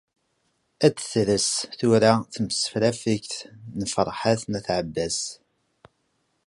Ad 0.85 0.93
d-tres 0.95 1.49
tura 1.77 2.13
tmesrafegt 2.33 3.33
n 3.79 3.81
Ferḥat 3.93 4.41
n 4.47 4.53
At 4.59 4.67
Ɛebbas. 4.77 5.19